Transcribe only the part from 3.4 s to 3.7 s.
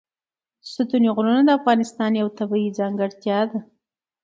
ده.